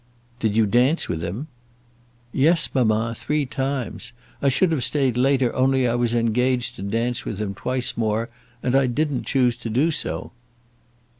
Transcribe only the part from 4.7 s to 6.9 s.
have stayed later only I was engaged to